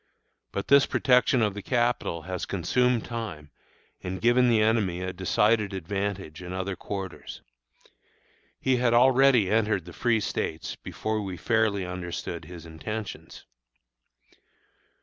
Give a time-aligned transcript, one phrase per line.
[0.51, 3.51] But this protection of the Capital has consumed time
[4.01, 7.43] and given the enemy a decided advantage in other quarters.
[8.59, 13.45] He had already entered the Free States before we fairly understood his intentions.